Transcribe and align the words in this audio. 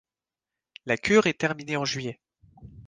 La 0.87 0.97
cure 0.97 1.27
est 1.27 1.35
terminée 1.37 1.77
en 1.77 1.85
juillet. 1.85 2.19